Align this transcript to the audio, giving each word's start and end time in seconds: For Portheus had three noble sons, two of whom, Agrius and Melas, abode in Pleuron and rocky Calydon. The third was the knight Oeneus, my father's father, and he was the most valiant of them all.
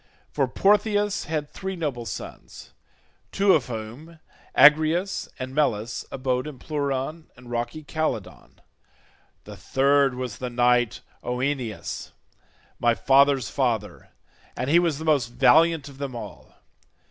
For 0.31 0.47
Portheus 0.47 1.25
had 1.25 1.47
three 1.47 1.75
noble 1.75 2.07
sons, 2.07 2.73
two 3.31 3.53
of 3.53 3.67
whom, 3.67 4.19
Agrius 4.57 5.29
and 5.37 5.53
Melas, 5.53 6.05
abode 6.11 6.47
in 6.47 6.57
Pleuron 6.57 7.27
and 7.37 7.51
rocky 7.51 7.83
Calydon. 7.83 8.61
The 9.43 9.55
third 9.55 10.15
was 10.15 10.39
the 10.39 10.49
knight 10.49 11.01
Oeneus, 11.23 12.13
my 12.79 12.95
father's 12.95 13.51
father, 13.51 14.09
and 14.57 14.71
he 14.71 14.79
was 14.79 14.97
the 14.97 15.05
most 15.05 15.27
valiant 15.27 15.87
of 15.87 15.99
them 15.99 16.15
all. 16.15 16.55